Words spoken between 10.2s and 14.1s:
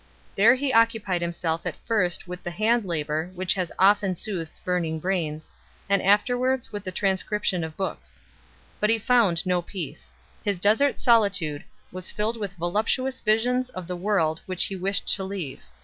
His desert solitude was filled with voluptuous visions of the